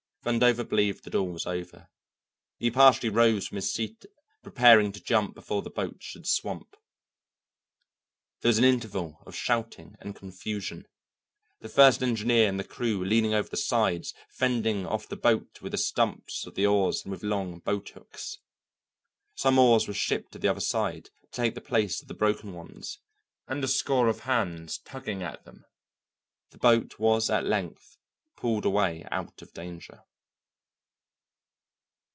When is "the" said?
5.63-5.69, 11.61-11.69, 12.59-12.63, 13.49-13.57, 15.07-15.15, 15.71-15.79, 16.53-16.67, 20.37-20.49, 21.55-21.61, 22.07-22.13, 26.51-26.59